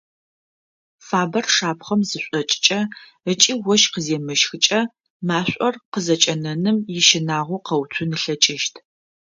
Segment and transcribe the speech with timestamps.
[1.07, 2.79] Фабэр шапхъэм зышӏокӏыкӏэ
[3.31, 4.79] ыкӏи ощх къыземыщхыкӏэ
[5.27, 8.73] машӏор къызэкӏэнэным ищынагъо къэуцун ылъэкӏыщт.